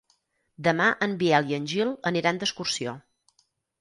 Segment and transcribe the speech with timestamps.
[0.67, 2.97] Demà en Biel i en Gil aniran d'excursió.